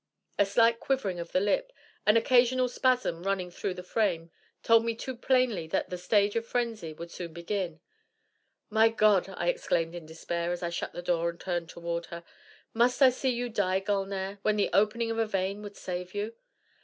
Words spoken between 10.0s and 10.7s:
despair, as